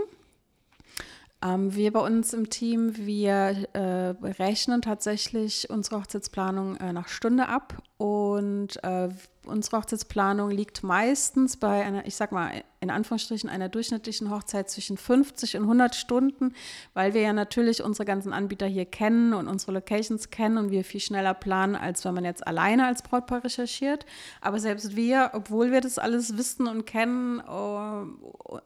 [1.43, 7.49] Ähm, wir bei uns im Team, wir äh, rechnen tatsächlich unsere Hochzeitsplanung äh, nach Stunde
[7.49, 9.11] ab und äh,
[9.45, 14.97] unsere Hochzeitsplanung liegt meistens bei einer, ich sag mal in Anführungsstrichen, einer durchschnittlichen Hochzeit zwischen
[14.97, 16.55] 50 und 100 Stunden,
[16.95, 20.85] weil wir ja natürlich unsere ganzen Anbieter hier kennen und unsere Locations kennen und wir
[20.85, 24.07] viel schneller planen, als wenn man jetzt alleine als Brautpaar recherchiert.
[24.41, 28.59] Aber selbst wir, obwohl wir das alles wissen und kennen, oh,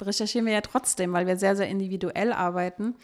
[0.00, 2.94] recherchieren wir ja trotzdem, weil wir sehr, sehr individuell arbeiten.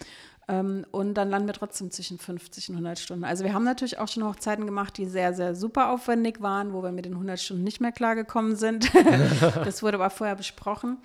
[0.47, 3.25] Ähm, und dann landen wir trotzdem zwischen 50 und 100 Stunden.
[3.25, 6.83] Also wir haben natürlich auch schon Hochzeiten gemacht, die sehr, sehr super aufwendig waren, wo
[6.83, 8.91] wir mit den 100 Stunden nicht mehr klargekommen sind.
[9.65, 10.99] das wurde aber vorher besprochen.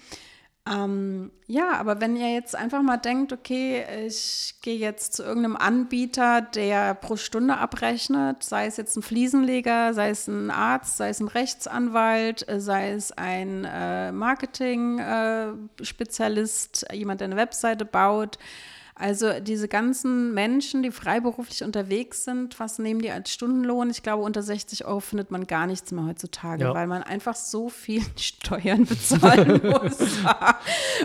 [0.69, 5.55] Ähm, ja, aber wenn ihr jetzt einfach mal denkt, okay, ich gehe jetzt zu irgendeinem
[5.55, 11.09] Anbieter, der pro Stunde abrechnet, sei es jetzt ein Fliesenleger, sei es ein Arzt, sei
[11.09, 18.37] es ein Rechtsanwalt, äh, sei es ein äh, Marketing-Spezialist, äh, jemand, der eine Webseite baut,
[18.99, 23.89] also diese ganzen Menschen, die freiberuflich unterwegs sind, was nehmen die als Stundenlohn?
[23.89, 26.73] Ich glaube, unter 60 Euro findet man gar nichts mehr heutzutage, Ja.
[26.73, 29.97] weil man einfach so viel Steuern bezahlen muss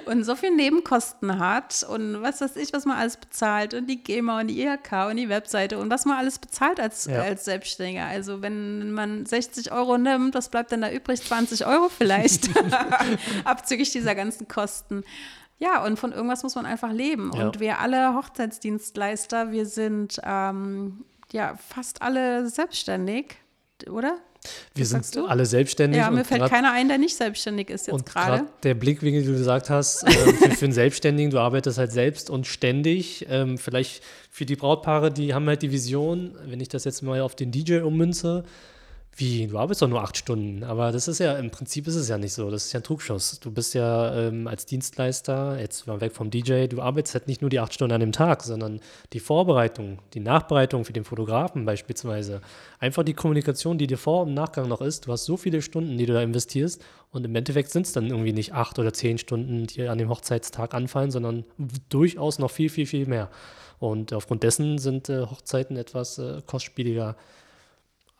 [0.06, 4.02] und so viel Nebenkosten hat und was weiß ich, was man alles bezahlt und die
[4.02, 7.22] GEMA und die IHK und die Webseite und was man alles bezahlt als, Ja.
[7.22, 8.06] als Selbstständiger.
[8.06, 11.22] Also wenn man 60 Euro nimmt, was bleibt denn da übrig?
[11.22, 12.50] 20 Euro vielleicht,
[13.44, 15.04] abzüglich dieser ganzen Kosten.
[15.58, 17.30] Ja, und von irgendwas muss man einfach leben.
[17.34, 17.46] Ja.
[17.46, 23.36] Und wir alle Hochzeitsdienstleister, wir sind ähm, ja fast alle selbstständig,
[23.90, 24.18] oder?
[24.74, 25.98] wir Was sind alle selbstständig.
[25.98, 28.38] Ja, mir fällt grad- keiner ein, der nicht selbstständig ist jetzt gerade.
[28.42, 31.92] gerade der Blickwinkel, den du gesagt hast, äh, für, für einen Selbstständigen, du arbeitest halt
[31.92, 33.24] selbst und ständig.
[33.30, 37.22] Ähm, vielleicht für die Brautpaare, die haben halt die Vision, wenn ich das jetzt mal
[37.22, 38.44] auf den DJ ummünze,
[39.16, 40.64] wie, du arbeitest doch nur acht Stunden.
[40.64, 42.50] Aber das ist ja, im Prinzip ist es ja nicht so.
[42.50, 43.38] Das ist ja ein Trugschuss.
[43.40, 47.40] Du bist ja ähm, als Dienstleister, jetzt mal weg vom DJ, du arbeitest halt nicht
[47.40, 48.80] nur die acht Stunden an dem Tag, sondern
[49.12, 52.40] die Vorbereitung, die Nachbereitung für den Fotografen beispielsweise.
[52.80, 55.06] Einfach die Kommunikation, die dir vor und Nachgang noch ist.
[55.06, 56.82] Du hast so viele Stunden, die du da investierst.
[57.10, 60.08] Und im Endeffekt sind es dann irgendwie nicht acht oder zehn Stunden, die an dem
[60.08, 61.44] Hochzeitstag anfallen, sondern
[61.88, 63.30] durchaus noch viel, viel, viel mehr.
[63.78, 67.16] Und aufgrund dessen sind äh, Hochzeiten etwas äh, kostspieliger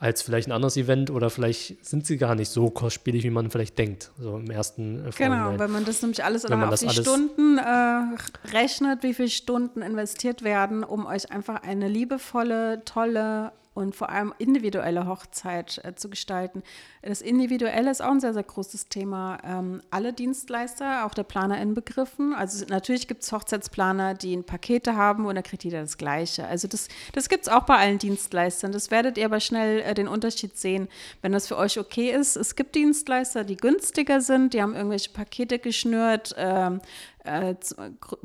[0.05, 3.51] als vielleicht ein anderes Event oder vielleicht sind sie gar nicht so kostspielig, wie man
[3.51, 6.71] vielleicht denkt, so im ersten äh, Genau, wenn man das nämlich alles Wenn man auf
[6.73, 11.89] das die alles- Stunden äh, rechnet, wie viele Stunden investiert werden, um euch einfach eine
[11.89, 16.63] liebevolle, tolle und vor allem individuelle Hochzeit äh, zu gestalten.
[17.03, 19.39] Das Individuelle ist auch ein sehr, sehr großes Thema.
[19.45, 22.35] Ähm, alle Dienstleister, auch der Planer inbegriffen.
[22.35, 26.47] Also natürlich gibt es Hochzeitsplaner, die ein Pakete haben und da kriegt jeder das Gleiche.
[26.47, 28.73] Also das, das gibt es auch bei allen Dienstleistern.
[28.73, 30.89] Das werdet ihr aber schnell äh, den Unterschied sehen,
[31.21, 32.37] wenn das für euch okay ist.
[32.37, 36.35] Es gibt Dienstleister, die günstiger sind, die haben irgendwelche Pakete geschnürt.
[36.39, 36.81] Ähm,
[37.25, 37.55] äh,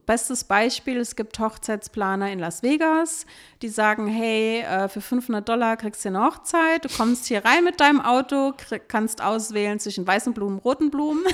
[0.05, 3.25] bestes Beispiel, es gibt Hochzeitsplaner in Las Vegas,
[3.61, 7.65] die sagen, hey, äh, für 500 Dollar kriegst du eine Hochzeit, du kommst hier rein
[7.65, 11.25] mit deinem Auto, krieg, kannst auswählen zwischen weißen Blumen, roten Blumen,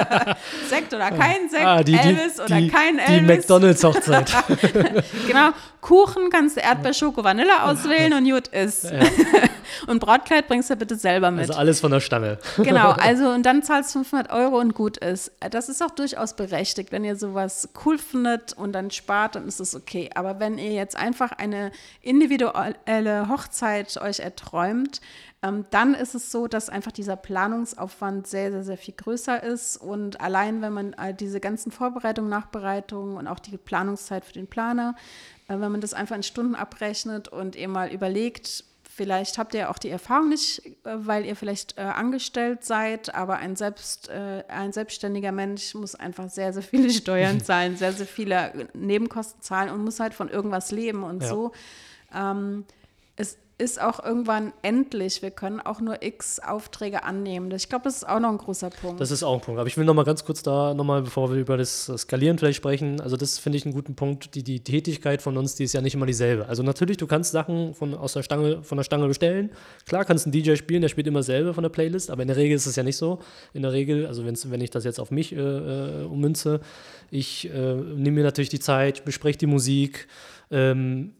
[0.68, 3.28] Sekt oder kein Sekt, Ah, die, die, Elvis oder die, kein die Elvis.
[3.28, 4.32] McDonalds-Hochzeit.
[5.26, 8.92] Genau, Kuchen kannst du Erdbeer, Schoko, Vanille auswählen und gut ist.
[9.86, 11.48] und Brautkleid bringst du bitte selber mit.
[11.48, 12.38] also alles von der Stange.
[12.58, 15.32] Genau, also und dann zahlst du 500 Euro und gut ist.
[15.50, 16.92] Das ist auch durchaus berechtigt.
[16.92, 20.10] Wenn ihr sowas cool findet und dann spart, dann ist es okay.
[20.14, 21.61] Aber wenn ihr jetzt einfach eine
[22.00, 25.00] individuelle Hochzeit euch erträumt,
[25.42, 29.76] ähm, dann ist es so, dass einfach dieser Planungsaufwand sehr, sehr, sehr viel größer ist.
[29.76, 34.46] Und allein, wenn man äh, diese ganzen Vorbereitungen, Nachbereitungen und auch die Planungszeit für den
[34.46, 34.94] Planer,
[35.48, 39.78] wenn man das einfach in Stunden abrechnet und ihr mal überlegt, Vielleicht habt ihr auch
[39.78, 44.72] die Erfahrung nicht, äh, weil ihr vielleicht äh, angestellt seid, aber ein, selbst, äh, ein
[44.72, 49.82] selbstständiger Mensch muss einfach sehr, sehr viele Steuern zahlen, sehr, sehr viele Nebenkosten zahlen und
[49.82, 51.04] muss halt von irgendwas leben.
[51.04, 51.28] Und ja.
[51.30, 51.52] so
[52.14, 52.66] ähm,
[53.62, 55.22] ist auch irgendwann endlich.
[55.22, 57.50] Wir können auch nur x Aufträge annehmen.
[57.52, 59.00] Ich glaube, das ist auch noch ein großer Punkt.
[59.00, 59.60] Das ist auch ein Punkt.
[59.60, 62.56] Aber ich will noch mal ganz kurz da nochmal, bevor wir über das Skalieren vielleicht
[62.56, 64.34] sprechen, also das finde ich einen guten Punkt.
[64.34, 66.46] Die, die Tätigkeit von uns, die ist ja nicht immer dieselbe.
[66.46, 69.50] Also natürlich, du kannst Sachen von, aus der Stange, von der Stange bestellen.
[69.86, 72.36] Klar kannst ein DJ spielen, der spielt immer selber von der Playlist, aber in der
[72.36, 73.20] Regel ist es ja nicht so.
[73.54, 76.60] In der Regel, also wenn ich das jetzt auf mich äh, äh, ummünze,
[77.12, 80.08] ich äh, nehme mir natürlich die Zeit, bespreche die Musik,
[80.50, 81.12] ähm,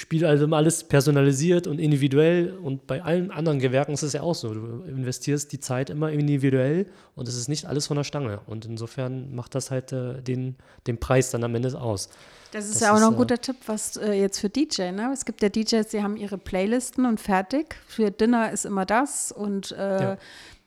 [0.00, 4.34] Spiel also alles personalisiert und individuell und bei allen anderen Gewerken ist es ja auch
[4.34, 4.52] so.
[4.52, 8.40] Du investierst die Zeit immer individuell und es ist nicht alles von der Stange.
[8.46, 12.08] Und insofern macht das halt äh, den, den Preis dann am Ende aus.
[12.52, 14.48] Das ist das ja auch ist, noch ein guter äh, Tipp, was äh, jetzt für
[14.48, 15.10] DJ, ne?
[15.12, 17.76] Es gibt ja DJs, die haben ihre Playlisten und fertig.
[17.86, 20.18] Für Dinner ist immer das und äh, ja.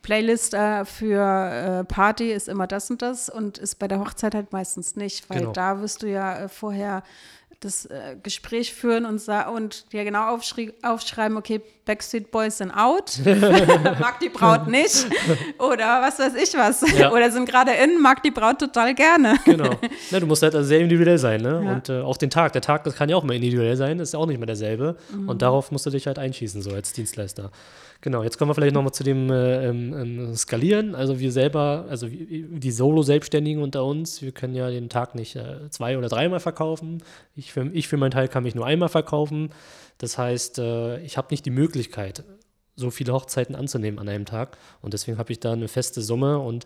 [0.04, 4.36] Playlist äh, für äh, Party ist immer das und das und ist bei der Hochzeit
[4.36, 5.54] halt meistens nicht, weil genau.
[5.54, 7.04] da wirst du ja äh, vorher
[7.64, 9.22] das äh, Gespräch führen und,
[9.54, 10.38] und dir genau
[10.84, 15.06] aufschreiben, okay, Backstreet Boys sind out, mag die Braut nicht
[15.60, 16.84] oder was weiß ich was.
[16.98, 17.12] Ja.
[17.12, 19.38] Oder sind gerade in, mag die Braut total gerne.
[19.46, 19.70] genau.
[20.12, 21.42] Ja, du musst halt also sehr individuell sein.
[21.42, 21.62] Ne?
[21.64, 21.74] Ja.
[21.74, 22.54] Und äh, auch den Tag.
[22.54, 24.96] Der Tag, das kann ja auch mal individuell sein, ist ja auch nicht mehr derselbe.
[25.12, 25.28] Mhm.
[25.28, 27.52] Und darauf musst du dich halt einschießen, so als Dienstleister.
[28.04, 30.94] Genau, jetzt kommen wir vielleicht nochmal zu dem äh, ähm, ähm, Skalieren.
[30.94, 35.70] Also wir selber, also die Solo-Selbstständigen unter uns, wir können ja den Tag nicht äh,
[35.70, 37.02] zwei oder dreimal verkaufen.
[37.34, 39.52] Ich für, ich für meinen Teil kann mich nur einmal verkaufen.
[40.00, 42.24] Das heißt, äh, ich habe nicht die Möglichkeit,
[42.76, 44.58] so viele Hochzeiten anzunehmen an einem Tag.
[44.82, 46.66] Und deswegen habe ich da eine feste Summe und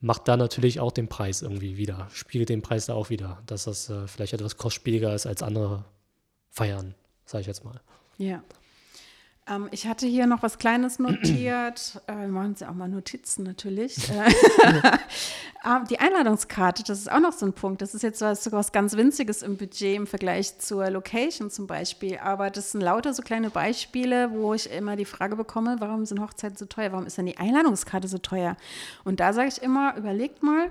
[0.00, 3.64] macht da natürlich auch den Preis irgendwie wieder, spiegelt den Preis da auch wieder, dass
[3.64, 5.84] das äh, vielleicht etwas kostspieliger ist als andere
[6.50, 6.94] Feiern,
[7.24, 7.80] sage ich jetzt mal.
[8.18, 8.42] Ja.
[9.48, 12.00] Ähm, ich hatte hier noch was Kleines notiert.
[12.06, 13.96] äh, wir machen uns ja auch mal Notizen natürlich.
[15.64, 17.82] ähm, die Einladungskarte, das ist auch noch so ein Punkt.
[17.82, 21.66] Das ist jetzt was, sogar was ganz Winziges im Budget im Vergleich zur Location zum
[21.66, 22.18] Beispiel.
[22.18, 26.20] Aber das sind lauter so kleine Beispiele, wo ich immer die Frage bekomme, warum sind
[26.20, 26.92] Hochzeiten so teuer?
[26.92, 28.56] Warum ist denn die Einladungskarte so teuer?
[29.04, 30.70] Und da sage ich immer, überlegt mal,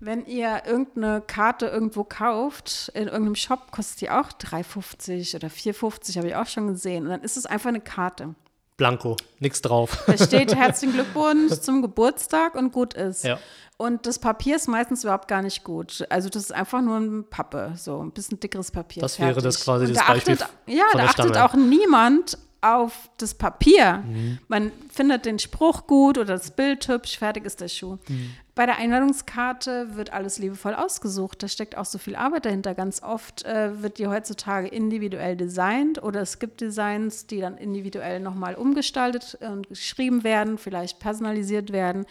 [0.00, 6.16] wenn ihr irgendeine Karte irgendwo kauft, in irgendeinem Shop, kostet die auch 3,50 oder 4,50,
[6.16, 7.04] habe ich auch schon gesehen.
[7.04, 8.34] Und dann ist es einfach eine Karte.
[8.78, 10.04] Blanko, nichts drauf.
[10.06, 13.24] Da steht herzlichen Glückwunsch zum Geburtstag und gut ist.
[13.24, 13.38] Ja.
[13.76, 16.04] Und das Papier ist meistens überhaupt gar nicht gut.
[16.08, 19.02] Also das ist einfach nur ein Pappe, so ein bisschen dickeres Papier.
[19.02, 19.36] Das fertig.
[19.36, 20.34] wäre das quasi und das da Beispiel.
[20.34, 24.02] Achtet, ja, da achtet auch niemand auf das Papier.
[24.06, 24.38] Mhm.
[24.48, 27.98] Man findet den Spruch gut oder das Bild hübsch, fertig ist der Schuh.
[28.08, 28.34] Mhm.
[28.54, 31.42] Bei der Einladungskarte wird alles liebevoll ausgesucht.
[31.42, 32.74] Da steckt auch so viel Arbeit dahinter.
[32.74, 38.20] Ganz oft äh, wird die heutzutage individuell designt oder es gibt Designs, die dann individuell
[38.20, 42.04] nochmal umgestaltet und geschrieben werden, vielleicht personalisiert werden.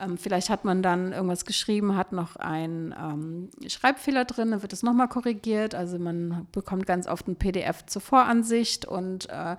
[0.00, 4.72] Ähm, vielleicht hat man dann irgendwas geschrieben, hat noch einen ähm, Schreibfehler drin, dann wird
[4.72, 5.74] es nochmal korrigiert.
[5.74, 9.56] Also man bekommt ganz oft ein PDF zur Voransicht und äh,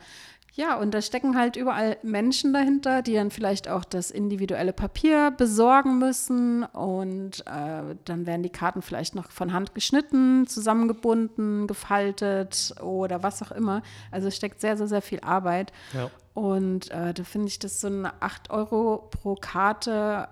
[0.60, 5.32] ja, und da stecken halt überall Menschen dahinter, die dann vielleicht auch das individuelle Papier
[5.32, 6.66] besorgen müssen.
[6.66, 13.42] Und äh, dann werden die Karten vielleicht noch von Hand geschnitten, zusammengebunden, gefaltet oder was
[13.42, 13.84] auch immer.
[14.12, 15.72] Also es steckt sehr, sehr, sehr viel Arbeit.
[15.94, 16.12] Ja.
[16.34, 20.28] Und äh, da finde ich, dass so eine 8 Euro pro Karte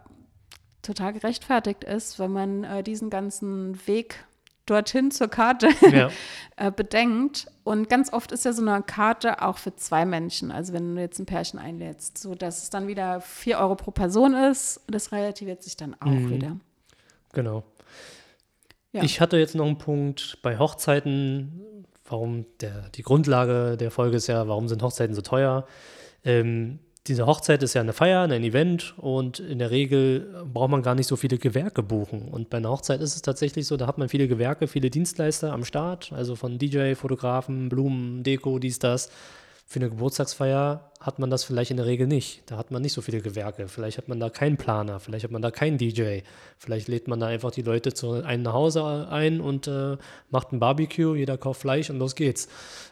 [0.81, 4.25] total gerechtfertigt ist, wenn man äh, diesen ganzen Weg
[4.69, 6.09] dorthin zur Karte ja.
[6.55, 7.47] äh, bedenkt.
[7.63, 10.51] Und ganz oft ist ja so eine Karte auch für zwei Menschen.
[10.51, 13.91] Also wenn du jetzt ein Pärchen einlädst, so dass es dann wieder 4 Euro pro
[13.91, 16.29] Person ist, das relativiert sich dann auch mhm.
[16.29, 16.57] wieder.
[17.33, 17.63] Genau.
[18.91, 19.03] Ja.
[19.03, 24.27] Ich hatte jetzt noch einen Punkt bei Hochzeiten, warum der, die Grundlage der Folge ist
[24.27, 25.67] ja, warum sind Hochzeiten so teuer?
[26.23, 30.81] Ähm, diese Hochzeit ist ja eine Feier, ein Event und in der Regel braucht man
[30.81, 32.27] gar nicht so viele Gewerke buchen.
[32.29, 35.53] Und bei einer Hochzeit ist es tatsächlich so, da hat man viele Gewerke, viele Dienstleister
[35.53, 39.09] am Start, also von DJ, Fotografen, Blumen, Deko, dies, das.
[39.69, 42.49] Für eine Geburtstagsfeier hat man das vielleicht in der Regel nicht.
[42.49, 43.67] Da hat man nicht so viele Gewerke.
[43.67, 46.19] Vielleicht hat man da keinen Planer, vielleicht hat man da keinen DJ.
[46.57, 49.97] Vielleicht lädt man da einfach die Leute zu einem nach Hause ein und äh,
[50.29, 52.47] macht ein Barbecue, jeder kauft Fleisch und los geht's.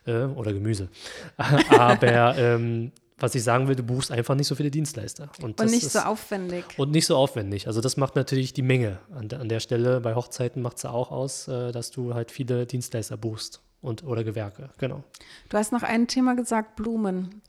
[0.05, 0.89] Äh, oder Gemüse.
[1.69, 5.29] Aber ähm, was ich sagen will, du buchst einfach nicht so viele Dienstleister.
[5.41, 6.65] Und, und nicht ist, so aufwendig.
[6.77, 7.67] Und nicht so aufwendig.
[7.67, 8.99] Also das macht natürlich die Menge.
[9.13, 12.31] An, an der Stelle bei Hochzeiten macht es ja auch aus, äh, dass du halt
[12.31, 15.03] viele Dienstleister buchst und oder Gewerke, genau.
[15.49, 17.41] Du hast noch ein Thema gesagt, Blumen.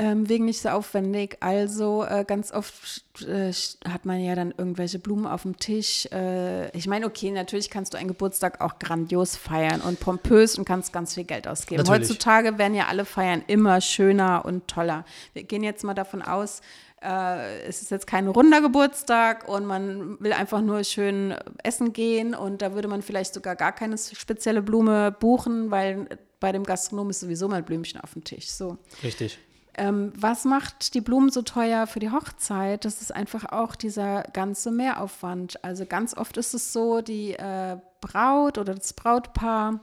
[0.00, 1.36] Ähm, wegen nicht so aufwendig.
[1.40, 3.52] Also äh, ganz oft äh,
[3.86, 6.06] hat man ja dann irgendwelche Blumen auf dem Tisch.
[6.10, 10.64] Äh, ich meine, okay, natürlich kannst du einen Geburtstag auch grandios feiern und pompös und
[10.64, 11.82] kannst ganz viel Geld ausgeben.
[11.82, 12.08] Natürlich.
[12.08, 15.04] Heutzutage werden ja alle Feiern immer schöner und toller.
[15.34, 16.62] Wir gehen jetzt mal davon aus,
[17.02, 22.34] äh, es ist jetzt kein runder Geburtstag und man will einfach nur schön essen gehen
[22.34, 26.08] und da würde man vielleicht sogar gar keine spezielle Blume buchen, weil
[26.40, 28.48] bei dem Gastronom ist sowieso mal Blümchen auf dem Tisch.
[28.48, 28.78] So.
[29.02, 29.38] Richtig.
[29.80, 32.84] Ähm, was macht die Blumen so teuer für die Hochzeit?
[32.84, 35.64] Das ist einfach auch dieser ganze Mehraufwand.
[35.64, 39.80] Also ganz oft ist es so, die äh, Braut oder das Brautpaar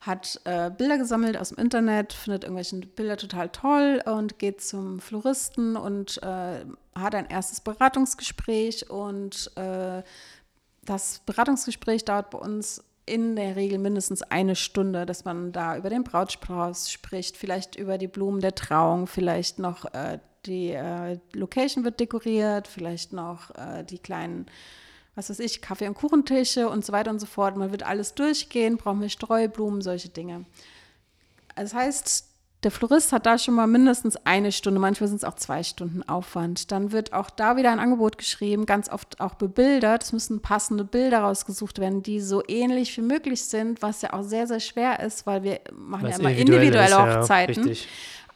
[0.00, 4.98] hat äh, Bilder gesammelt aus dem Internet, findet irgendwelche Bilder total toll und geht zum
[5.00, 10.02] Floristen und äh, hat ein erstes Beratungsgespräch und äh,
[10.86, 15.88] das Beratungsgespräch dauert bei uns in der Regel mindestens eine Stunde, dass man da über
[15.90, 21.84] den Brautstrauß spricht, vielleicht über die Blumen der Trauung, vielleicht noch äh, die äh, Location
[21.84, 24.46] wird dekoriert, vielleicht noch äh, die kleinen,
[25.14, 27.56] was weiß ich, Kaffee- und Kuchentische und so weiter und so fort.
[27.56, 30.44] Man wird alles durchgehen, brauchen wir Streublumen, solche Dinge.
[31.54, 32.25] Das heißt,
[32.62, 36.02] der Florist hat da schon mal mindestens eine Stunde, manchmal sind es auch zwei Stunden
[36.08, 36.72] Aufwand.
[36.72, 40.02] Dann wird auch da wieder ein Angebot geschrieben, ganz oft auch bebildert.
[40.02, 44.22] Es müssen passende Bilder rausgesucht werden, die so ähnlich wie möglich sind, was ja auch
[44.22, 47.68] sehr, sehr schwer ist, weil wir machen Weil's ja immer individuell individuelle ist, Hochzeiten.
[47.68, 47.74] Ja.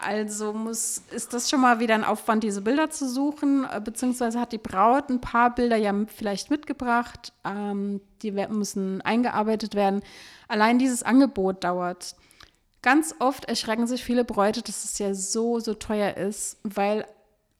[0.03, 4.41] Also muss, ist das schon mal wieder ein Aufwand, diese Bilder zu suchen, äh, beziehungsweise
[4.41, 10.03] hat die Braut ein paar Bilder ja vielleicht mitgebracht, ähm, die müssen eingearbeitet werden.
[10.49, 12.15] Allein dieses Angebot dauert.
[12.83, 17.07] Ganz oft erschrecken sich viele Bräute, dass es ja so, so teuer ist, weil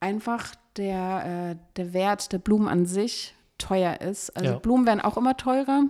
[0.01, 4.31] einfach der, äh, der Wert der Blumen an sich teuer ist.
[4.37, 4.59] Also Ja.
[4.59, 5.85] Blumen werden auch immer teurer.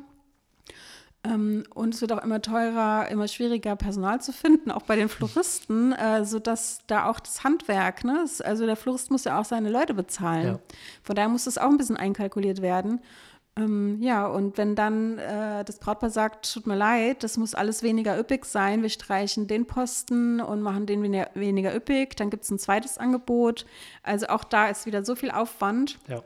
[1.22, 5.08] Ähm, und es wird auch immer teurer, immer schwieriger, Personal zu finden, auch bei den
[5.10, 9.68] Floristen, äh, sodass da auch das Handwerk, ne, also der Florist muss ja auch seine
[9.68, 10.46] Leute bezahlen.
[10.46, 10.58] Ja.
[11.02, 13.00] Von daher muss das auch ein bisschen einkalkuliert werden.
[13.56, 17.82] Ähm, ja, und wenn dann äh, das Brautpaar sagt, tut mir leid, das muss alles
[17.82, 22.44] weniger üppig sein, wir streichen den Posten und machen den weniger, weniger üppig, dann gibt
[22.44, 23.66] es ein zweites Angebot.
[24.02, 25.98] Also auch da ist wieder so viel Aufwand.
[26.08, 26.22] Ja.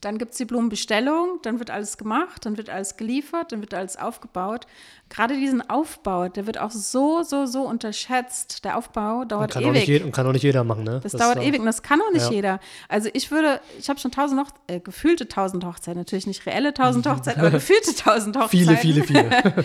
[0.00, 3.74] Dann gibt es die Blumenbestellung, dann wird alles gemacht, dann wird alles geliefert, dann wird
[3.74, 4.66] alles aufgebaut.
[5.08, 8.64] Gerade diesen Aufbau, der wird auch so, so, so unterschätzt.
[8.64, 10.04] Der Aufbau Und dauert nicht ewig.
[10.04, 11.00] und kann auch nicht jeder machen, ne?
[11.02, 12.30] Das, dauert auch- ewig und das kann auch nicht Ja.
[12.30, 12.60] jeder.
[12.88, 16.72] Also ich würde, ich habe schon tausend Hoch äh, gefühlte tausend Hochzeiten, natürlich nicht reelle
[16.74, 18.76] tausend Hochzeiten, aber gefühlte tausend Hochzeiten.
[18.76, 19.64] Viele, viele, viele.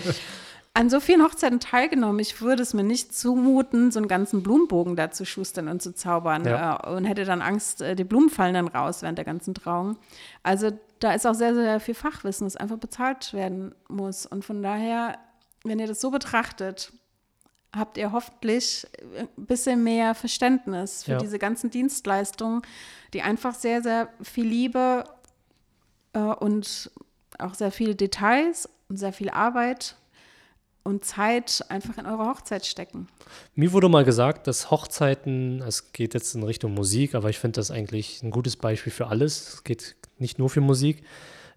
[0.76, 2.18] An so vielen Hochzeiten teilgenommen.
[2.18, 5.94] Ich würde es mir nicht zumuten, so einen ganzen Blumenbogen da zu schustern und zu
[5.94, 6.80] zaubern Ja.
[6.84, 9.96] äh, und hätte dann Angst, äh, die Blumen fallen dann raus während der ganzen Trauung.
[10.42, 14.26] Also da ist auch sehr, sehr viel Fachwissen, das einfach bezahlt werden muss.
[14.26, 15.16] Und von daher,
[15.62, 16.92] wenn ihr das so betrachtet,
[17.72, 18.84] habt ihr hoffentlich
[19.16, 21.18] ein bisschen mehr Verständnis für Ja.
[21.18, 22.62] diese ganzen Dienstleistungen,
[23.12, 25.04] die einfach sehr, sehr viel Liebe
[26.14, 26.90] äh, und
[27.38, 29.94] auch sehr viele Details und sehr viel Arbeit
[30.84, 33.08] und Zeit einfach in eure Hochzeit stecken.
[33.54, 37.56] Mir wurde mal gesagt, dass Hochzeiten, es geht jetzt in Richtung Musik, aber ich finde
[37.56, 39.54] das eigentlich ein gutes Beispiel für alles.
[39.54, 41.02] Es geht nicht nur für Musik.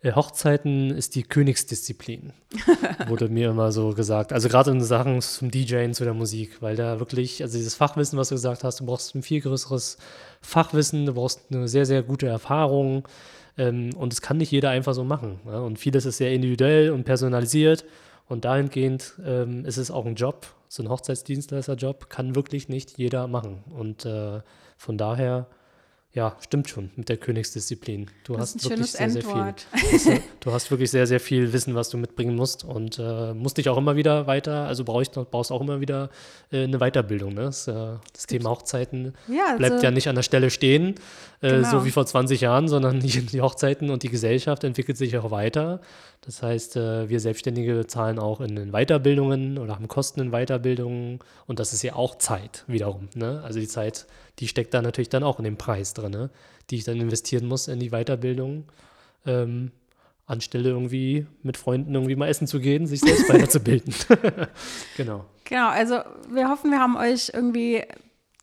[0.02, 2.32] Äh, Hochzeiten ist die Königsdisziplin,
[3.08, 4.32] wurde mir immer so gesagt.
[4.32, 8.18] Also gerade in Sachen zum DJen, zu der Musik, weil da wirklich, also dieses Fachwissen,
[8.18, 9.98] was du gesagt hast, du brauchst ein viel größeres
[10.42, 13.08] Fachwissen, du brauchst eine sehr, sehr gute Erfahrung
[13.58, 15.42] ähm, und es kann nicht jeder einfach so machen.
[15.46, 15.60] Ja?
[15.60, 17.84] Und vieles ist sehr individuell und personalisiert
[18.28, 23.28] und dahingehend ähm, ist es auch ein Job, so ein Hochzeitsdienstleisterjob kann wirklich nicht jeder
[23.28, 23.63] machen.
[23.70, 24.42] Und äh,
[24.78, 25.48] von daher,
[26.13, 28.10] ja, stimmt schon mit der Königsdisziplin.
[28.24, 29.32] Du Das hast wirklich sehr, sehr viel.
[29.32, 29.67] Endwort.
[30.39, 33.70] Du hast, wirklich sehr, sehr viel Wissen, was du mitbringen musst und äh, musst dich
[33.70, 36.10] auch immer wieder weiter, also brauchst, brauchst auch immer wieder
[36.52, 37.34] äh, eine Weiterbildung.
[37.34, 37.41] Ne?
[37.41, 37.74] Das, äh,
[38.13, 40.96] das Thema Hochzeiten Ja, also, bleibt ja nicht an der Stelle stehen,
[41.41, 41.70] äh, Genau.
[41.70, 45.30] so wie vor 20 Jahren, sondern die, die Hochzeiten und die Gesellschaft entwickelt sich auch
[45.30, 45.82] weiter.
[46.22, 51.20] Das heißt, äh, wir Selbstständige zahlen auch in den Weiterbildungen oder haben Kosten in Weiterbildungen
[51.46, 53.10] und das ist ja auch Zeit wiederum.
[53.13, 53.41] Ne?
[53.43, 54.08] Also die Zeit,
[54.39, 56.30] die steckt da natürlich dann auch in dem Preis drin, ne?
[56.69, 58.65] die ich dann investieren muss in die Weiterbildung.
[59.26, 59.71] Ähm,
[60.28, 63.93] anstelle irgendwie mit Freunden irgendwie mal essen zu gehen, sich selbst weiterzubilden.
[64.97, 65.26] genau.
[65.45, 67.84] Genau, also wir hoffen, wir haben euch irgendwie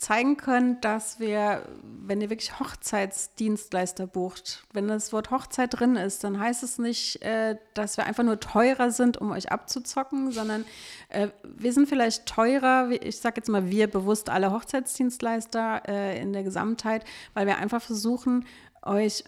[0.05, 6.23] zeigen können, dass wir, wenn ihr wirklich Hochzeitsdienstleister bucht, wenn das Wort Hochzeit drin ist,
[6.25, 10.67] dann heißt es nicht, äh, dass wir einfach nur teurer sind, um euch abzuzocken, sondern
[11.09, 16.35] äh, wir sind vielleicht teurer, ich sage jetzt mal wir bewusst alle Hochzeitsdienstleister äh, in
[16.35, 18.45] der Gesamtheit, weil wir einfach versuchen,
[18.83, 19.25] euch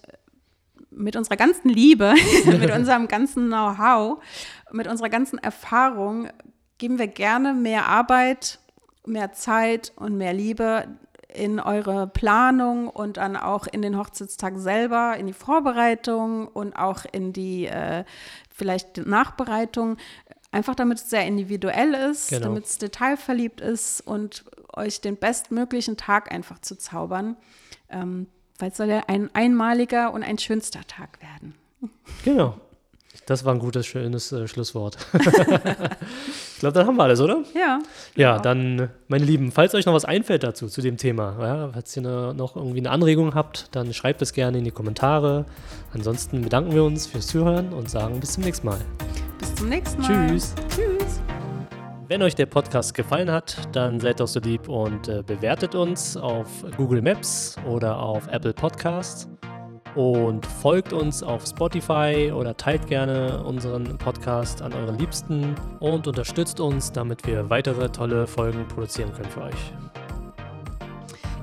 [0.91, 4.23] mit unserer ganzen Liebe, mit unserem ganzen Know-how,
[4.73, 6.29] mit unserer ganzen Erfahrung
[6.77, 8.59] geben wir gerne mehr Arbeit,
[9.07, 10.87] mehr Zeit und mehr Liebe
[11.37, 17.05] in eure Planung und dann auch in den Hochzeitstag selber, in die Vorbereitung und auch
[17.11, 18.05] in die äh,
[18.55, 19.99] vielleicht Nachbereitung.
[20.51, 22.47] Einfach damit es sehr individuell ist, genau.
[22.47, 27.37] damit es detailverliebt ist und euch den bestmöglichen Tag einfach zu zaubern.
[27.91, 28.29] Ähm,
[28.59, 31.55] weil es soll ja ein einmaliger und ein schönster Tag werden.
[32.25, 32.59] Genau.
[33.27, 34.97] Das war ein gutes, schönes äh, Schlusswort.
[36.57, 37.43] ich glaube, dann haben wir alles, oder?
[37.55, 37.81] Ja.
[38.15, 38.43] Ja, genau.
[38.43, 42.03] dann, meine Lieben, falls euch noch was einfällt dazu, zu dem Thema, ja, falls ihr
[42.03, 45.45] eine, noch irgendwie eine Anregung habt, dann schreibt es gerne in die Kommentare.
[45.93, 48.79] Ansonsten bedanken wir uns fürs Zuhören und sagen bis zum nächsten Mal.
[49.39, 50.29] Bis zum nächsten Mal.
[50.29, 50.55] Tschüss.
[50.75, 51.21] Tschüss.
[52.09, 56.17] Wenn euch der Podcast gefallen hat, dann seid doch so lieb und äh, bewertet uns
[56.17, 56.49] auf
[56.79, 59.29] Google Maps oder auf Apple Podcasts
[59.97, 66.61] und folgt uns auf Spotify oder teilt gerne unseren Podcast an euren Liebsten und unterstützt
[66.61, 69.73] uns, damit wir weitere tolle Folgen produzieren können für euch.